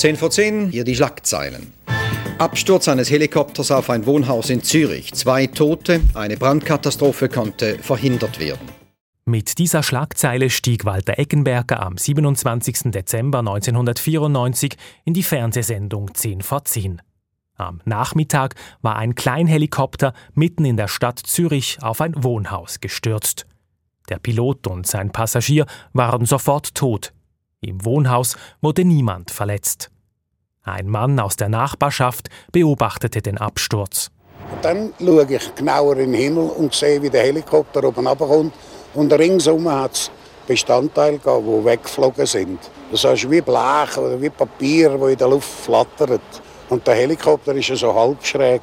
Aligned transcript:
10 0.00 0.16
vor 0.16 0.30
10, 0.30 0.70
hier 0.70 0.84
die 0.84 0.96
Schlagzeilen. 0.96 1.74
Absturz 2.38 2.88
eines 2.88 3.10
Helikopters 3.10 3.70
auf 3.70 3.90
ein 3.90 4.06
Wohnhaus 4.06 4.48
in 4.48 4.62
Zürich. 4.62 5.12
Zwei 5.12 5.46
Tote, 5.46 6.00
eine 6.14 6.38
Brandkatastrophe 6.38 7.28
konnte 7.28 7.76
verhindert 7.80 8.40
werden. 8.40 8.66
Mit 9.26 9.58
dieser 9.58 9.82
Schlagzeile 9.82 10.48
stieg 10.48 10.86
Walter 10.86 11.18
Eckenberger 11.18 11.82
am 11.82 11.98
27. 11.98 12.92
Dezember 12.92 13.40
1994 13.40 14.78
in 15.04 15.12
die 15.12 15.22
Fernsehsendung 15.22 16.14
10 16.14 16.40
vor 16.40 16.64
10. 16.64 17.02
Am 17.56 17.82
Nachmittag 17.84 18.54
war 18.80 18.96
ein 18.96 19.14
Kleinhelikopter 19.14 20.14
mitten 20.32 20.64
in 20.64 20.78
der 20.78 20.88
Stadt 20.88 21.18
Zürich 21.18 21.76
auf 21.82 22.00
ein 22.00 22.14
Wohnhaus 22.24 22.80
gestürzt. 22.80 23.44
Der 24.08 24.18
Pilot 24.18 24.66
und 24.66 24.86
sein 24.86 25.12
Passagier 25.12 25.66
waren 25.92 26.24
sofort 26.24 26.74
tot. 26.74 27.12
Im 27.62 27.84
Wohnhaus 27.84 28.36
wurde 28.62 28.86
niemand 28.86 29.30
verletzt. 29.30 29.90
Ein 30.62 30.88
Mann 30.88 31.20
aus 31.20 31.36
der 31.36 31.50
Nachbarschaft 31.50 32.30
beobachtete 32.52 33.20
den 33.20 33.36
Absturz. 33.36 34.10
Dann 34.62 34.94
schaue 34.98 35.26
ich 35.28 35.54
genauer 35.54 35.98
in 35.98 36.12
den 36.12 36.20
Himmel 36.20 36.48
und 36.48 36.72
sehe, 36.74 37.02
wie 37.02 37.10
der 37.10 37.22
Helikopter 37.22 37.84
oben 37.84 38.06
runterkommt. 38.06 38.54
Und 38.94 39.12
ringsum 39.12 39.70
hat 39.70 39.92
es 39.92 40.10
Bestandteile 40.46 41.18
gehabt, 41.18 41.44
die 41.46 41.64
weggeflogen 41.64 42.24
sind. 42.24 42.58
Das 42.90 43.04
ist 43.04 43.30
wie 43.30 43.42
Blech 43.42 43.96
oder 43.98 44.20
wie 44.20 44.30
Papier, 44.30 44.96
das 44.96 45.10
in 45.10 45.18
der 45.18 45.28
Luft 45.28 45.48
flattert. 45.48 46.42
Und 46.70 46.86
der 46.86 46.94
Helikopter 46.94 47.54
ist 47.54 47.76
so 47.76 47.94
halb 47.94 48.24
schräg. 48.24 48.62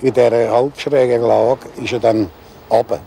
In 0.00 0.12
dieser 0.12 0.50
halbschrägen 0.50 1.20
Lage 1.20 1.68
ist 1.76 1.92
er 1.92 2.00
dann 2.00 2.30
runter. 2.70 3.00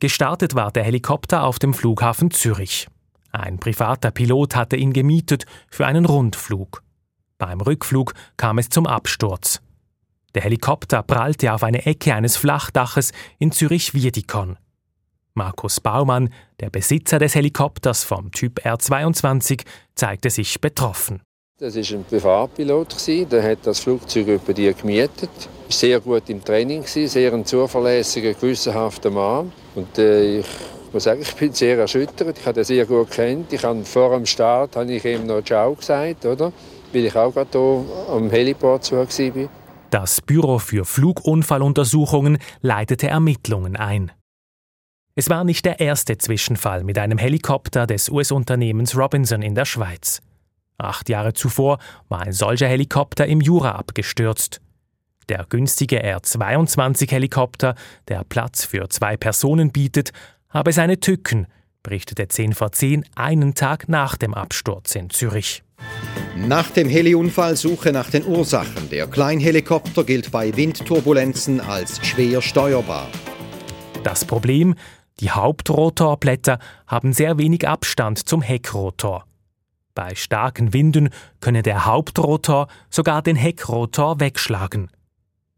Gestartet 0.00 0.56
war 0.56 0.72
der 0.72 0.82
Helikopter 0.82 1.44
auf 1.44 1.60
dem 1.60 1.74
Flughafen 1.74 2.32
Zürich. 2.32 2.88
Ein 3.32 3.58
privater 3.58 4.10
Pilot 4.10 4.54
hatte 4.54 4.76
ihn 4.76 4.92
gemietet 4.92 5.46
für 5.70 5.86
einen 5.86 6.04
Rundflug. 6.04 6.82
Beim 7.38 7.60
Rückflug 7.60 8.12
kam 8.36 8.58
es 8.58 8.68
zum 8.68 8.86
Absturz. 8.86 9.60
Der 10.34 10.42
Helikopter 10.42 11.02
prallte 11.02 11.52
auf 11.52 11.62
eine 11.62 11.86
Ecke 11.86 12.14
eines 12.14 12.36
Flachdaches 12.36 13.12
in 13.38 13.50
Zürich-Wiedikon. 13.50 14.58
Markus 15.34 15.80
Baumann, 15.80 16.28
der 16.60 16.68
Besitzer 16.68 17.18
des 17.18 17.34
Helikopters 17.34 18.04
vom 18.04 18.30
Typ 18.32 18.60
R22, 18.66 19.64
zeigte 19.94 20.28
sich 20.28 20.60
betroffen. 20.60 21.22
Das 21.58 21.76
war 21.76 21.98
ein 21.98 22.04
Privatpilot, 22.04 22.96
der 23.30 23.42
hat 23.42 23.66
das 23.66 23.80
Flugzeug 23.80 24.26
über 24.26 24.52
die 24.52 24.74
gemietet. 24.74 25.30
War 25.30 25.70
sehr 25.70 26.00
gut 26.00 26.28
im 26.28 26.44
Training, 26.44 26.84
sehr 26.84 27.32
ein 27.32 27.46
zuverlässiger, 27.46 28.34
gewissenhafter 28.34 29.10
Mann. 29.10 29.52
Und 29.74 29.96
äh, 29.96 30.40
ich 30.40 30.46
muss 30.92 31.04
sagen, 31.04 31.22
ich 31.22 31.34
bin 31.34 31.52
sehr 31.52 31.78
erschüttert. 31.78 32.38
Ich 32.38 32.46
habe 32.46 32.60
ihn 32.60 32.64
sehr 32.64 32.86
gut 32.86 33.10
kennt. 33.10 33.52
Ich 33.52 33.64
habe 33.64 33.84
vor 33.84 34.16
dem 34.16 34.26
Start 34.26 34.76
habe 34.76 34.92
ich 34.92 35.04
ihm 35.04 35.26
noch 35.26 35.42
Ciao 35.42 35.74
gesagt, 35.74 36.24
oder? 36.24 36.52
Weil 36.92 37.04
ich 37.06 37.16
auch 37.16 37.32
gerade 37.32 37.48
hier 37.50 37.84
am 38.08 38.30
Heliport 38.30 38.84
zu 38.84 38.96
war. 38.96 39.48
Das 39.90 40.20
Büro 40.20 40.58
für 40.58 40.84
Flugunfalluntersuchungen 40.84 42.38
leitete 42.60 43.08
Ermittlungen 43.08 43.76
ein. 43.76 44.12
Es 45.14 45.28
war 45.28 45.44
nicht 45.44 45.66
der 45.66 45.80
erste 45.80 46.16
Zwischenfall 46.16 46.84
mit 46.84 46.96
einem 46.96 47.18
Helikopter 47.18 47.86
des 47.86 48.08
US-Unternehmens 48.08 48.96
Robinson 48.96 49.42
in 49.42 49.54
der 49.54 49.66
Schweiz. 49.66 50.22
Acht 50.78 51.10
Jahre 51.10 51.34
zuvor 51.34 51.78
war 52.08 52.22
ein 52.22 52.32
solcher 52.32 52.66
Helikopter 52.66 53.26
im 53.26 53.42
Jura 53.42 53.72
abgestürzt. 53.72 54.62
Der 55.28 55.46
günstige 55.48 56.02
R-22-Helikopter, 56.02 57.74
der 58.08 58.24
Platz 58.24 58.64
für 58.64 58.88
zwei 58.88 59.16
Personen 59.16 59.70
bietet, 59.70 60.12
habe 60.52 60.72
seine 60.72 61.00
Tücken, 61.00 61.46
berichtete 61.82 62.28
10 62.28 62.52
vor 62.52 62.72
10 62.72 63.04
einen 63.14 63.54
Tag 63.54 63.88
nach 63.88 64.16
dem 64.16 64.34
Absturz 64.34 64.94
in 64.94 65.10
Zürich. 65.10 65.62
Nach 66.36 66.70
dem 66.70 66.88
Heliunfall 66.88 67.56
Suche 67.56 67.92
nach 67.92 68.10
den 68.10 68.26
Ursachen. 68.26 68.88
Der 68.90 69.06
Kleinhelikopter 69.06 70.04
gilt 70.04 70.30
bei 70.30 70.56
Windturbulenzen 70.56 71.60
als 71.60 72.04
schwer 72.06 72.40
steuerbar. 72.40 73.08
Das 74.04 74.24
Problem, 74.24 74.74
die 75.20 75.30
Hauptrotorblätter 75.30 76.58
haben 76.86 77.12
sehr 77.12 77.38
wenig 77.38 77.68
Abstand 77.68 78.28
zum 78.28 78.42
Heckrotor. 78.42 79.26
Bei 79.94 80.14
starken 80.14 80.72
Winden 80.72 81.10
könne 81.40 81.62
der 81.62 81.84
Hauptrotor 81.84 82.68
sogar 82.88 83.22
den 83.22 83.36
Heckrotor 83.36 84.20
wegschlagen. 84.20 84.90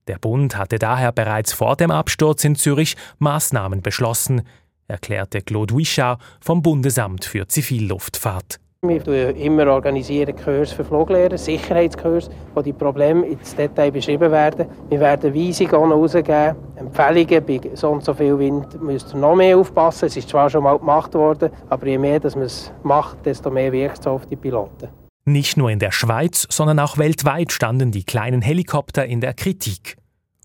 Der 0.09 0.19
Bund 0.19 0.57
hatte 0.57 0.79
daher 0.79 1.13
bereits 1.13 1.53
vor 1.53 1.77
dem 1.77 1.91
Absturz 1.91 2.45
in 2.45 2.57
Zürich 2.57 2.97
Maßnahmen 3.19 3.81
beschlossen, 3.81 4.43
erklärte 4.89 5.43
Claude 5.43 5.77
Wischau 5.77 6.17
vom 6.41 6.63
Bundesamt 6.63 7.25
für 7.25 7.47
Zivilluftfahrt. 7.47 8.59
Wir 8.87 9.35
immer 9.37 9.67
organisieren 9.69 10.37
Kurs 10.37 10.73
für 10.73 10.85
Fluglehrer, 10.85 11.39
Sicherheitskurs, 11.39 12.29
wo 12.55 12.61
die 12.61 12.75
Probleme 12.75 13.27
ins 13.27 13.57
Detail 13.57 13.91
beschrieben 13.91 14.31
werden. 14.31 14.67
Wir 14.91 15.01
werden 15.01 15.35
Weisungen 15.35 15.71
herausgeben, 15.71 16.55
Empfehlungen, 16.77 17.47
bei 17.47 17.61
so 17.75 17.89
und 17.89 18.05
so 18.05 18.13
viel 18.13 18.39
Wind 18.39 18.83
müsst 18.83 19.15
ihr 19.15 19.19
noch 19.19 19.37
mehr 19.37 19.57
aufpassen. 19.57 20.07
Es 20.07 20.19
ist 20.19 20.29
zwar 20.29 20.51
schon 20.51 20.65
mal 20.65 20.79
gemacht 20.79 21.15
worden, 21.15 21.51
aber 21.71 21.87
je 21.87 21.97
mehr 21.97 22.21
dass 22.21 22.35
man 22.35 22.45
es 22.45 22.71
macht, 22.83 23.25
desto 23.25 23.51
mehr 23.51 23.73
wirkt 23.73 24.01
es 24.01 24.07
auf 24.07 24.27
die 24.27 24.37
Piloten. 24.37 24.89
Nicht 25.25 25.57
nur 25.57 25.71
in 25.71 25.79
der 25.79 25.91
Schweiz, 25.91 26.47
sondern 26.51 26.79
auch 26.79 26.99
weltweit 26.99 27.53
standen 27.53 27.91
die 27.91 28.05
kleinen 28.05 28.43
Helikopter 28.43 29.07
in 29.07 29.23
der 29.23 29.33
Kritik. 29.33 29.97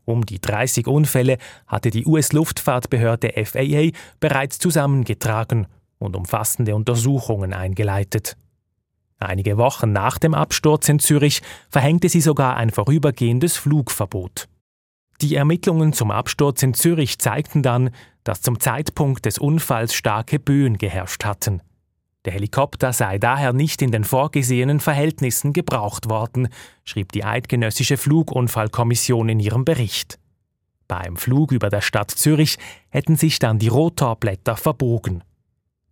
Um 0.10 0.26
die 0.26 0.42
30 0.42 0.88
Unfälle 0.88 1.38
hatte 1.68 1.92
die 1.92 2.08
US-Luftfahrtbehörde 2.08 3.32
FAA 3.46 3.92
bereits 4.20 4.58
zusammengetragen 4.58 5.68
und 6.00 6.16
umfassende 6.16 6.74
Untersuchungen 6.74 7.54
eingeleitet. 7.54 8.36
Einige 9.20 9.58
Wochen 9.58 9.92
nach 9.92 10.18
dem 10.18 10.34
Absturz 10.34 10.90
in 10.90 10.98
Zürich 10.98 11.44
verhängte 11.70 12.10
sie 12.10 12.22
sogar 12.22 12.58
ein 12.58 12.72
vorübergehendes 12.72 13.56
Flugverbot. 13.58 14.50
Die 15.22 15.36
Ermittlungen 15.36 15.94
zum 15.94 16.10
Absturz 16.10 16.64
in 16.64 16.74
Zürich 16.74 17.20
zeigten 17.20 17.62
dann, 17.62 17.92
dass 18.24 18.42
zum 18.42 18.60
Zeitpunkt 18.60 19.26
des 19.26 19.38
Unfalls 19.38 19.94
starke 19.94 20.40
Böen 20.40 20.80
geherrscht 20.80 21.24
hatten. 21.24 21.62
Der 22.30 22.36
Helikopter 22.36 22.94
sei 22.94 23.18
daher 23.18 23.54
nicht 23.54 23.82
in 23.82 23.90
den 23.90 24.04
vorgesehenen 24.04 24.80
Verhältnissen 24.80 25.52
gebraucht 25.52 26.12
worden, 26.12 26.50
schrieb 26.84 27.12
die 27.12 27.24
Eidgenössische 27.24 27.98
Flugunfallkommission 27.98 29.30
in 29.30 29.40
ihrem 29.40 29.66
Bericht. 29.66 30.20
Beim 30.88 31.18
Flug 31.18 31.52
über 31.52 31.72
der 31.72 31.82
Stadt 31.82 32.12
Zürich 32.12 32.60
hätten 32.90 33.16
sich 33.16 33.40
dann 33.40 33.58
die 33.58 33.68
Rotorblätter 33.68 34.58
verbogen. 34.58 35.24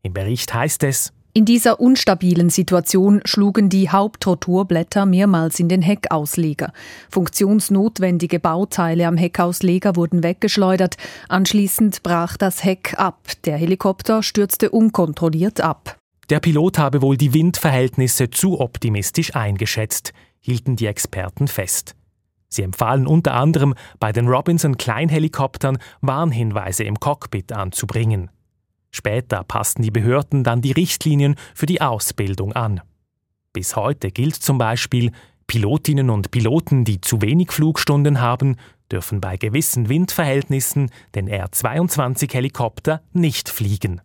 Im 0.03 0.13
Bericht 0.13 0.53
heißt 0.53 0.83
es, 0.83 1.11
in 1.33 1.45
dieser 1.45 1.79
unstabilen 1.79 2.51
Situation 2.51 3.21
schlugen 3.25 3.69
die 3.69 3.89
Hauptrotorblätter 3.89 5.07
mehrmals 5.07 5.59
in 5.59 5.69
den 5.69 5.81
Heckausleger. 5.81 6.71
Funktionsnotwendige 7.09 8.39
Bauteile 8.39 9.07
am 9.07 9.17
Heckausleger 9.17 9.95
wurden 9.95 10.21
weggeschleudert. 10.21 10.97
Anschließend 11.29 12.03
brach 12.03 12.37
das 12.37 12.63
Heck 12.63 12.93
ab. 12.99 13.21
Der 13.45 13.57
Helikopter 13.57 14.21
stürzte 14.21 14.69
unkontrolliert 14.69 15.61
ab. 15.61 15.96
Der 16.29 16.41
Pilot 16.41 16.77
habe 16.77 17.01
wohl 17.01 17.15
die 17.15 17.33
Windverhältnisse 17.33 18.29
zu 18.29 18.59
optimistisch 18.59 19.35
eingeschätzt, 19.35 20.11
hielten 20.39 20.75
die 20.75 20.87
Experten 20.87 21.47
fest. 21.47 21.95
Sie 22.49 22.63
empfahlen 22.63 23.07
unter 23.07 23.33
anderem 23.33 23.75
bei 23.99 24.11
den 24.11 24.27
Robinson 24.27 24.77
Kleinhelikoptern 24.77 25.77
Warnhinweise 26.01 26.83
im 26.83 26.99
Cockpit 26.99 27.53
anzubringen. 27.53 28.29
Später 28.91 29.43
passten 29.43 29.83
die 29.83 29.91
Behörden 29.91 30.43
dann 30.43 30.61
die 30.61 30.71
Richtlinien 30.71 31.35
für 31.53 31.65
die 31.65 31.81
Ausbildung 31.81 32.53
an. 32.53 32.81
Bis 33.53 33.75
heute 33.75 34.11
gilt 34.11 34.35
zum 34.35 34.57
Beispiel, 34.57 35.11
Pilotinnen 35.45 36.09
und 36.09 36.31
Piloten, 36.31 36.83
die 36.83 36.99
zu 36.99 37.21
wenig 37.21 37.51
Flugstunden 37.51 38.19
haben, 38.19 38.57
dürfen 38.91 39.21
bei 39.21 39.37
gewissen 39.37 39.87
Windverhältnissen 39.87 40.91
den 41.15 41.27
R-22-Helikopter 41.29 43.01
nicht 43.13 43.49
fliegen. 43.49 44.01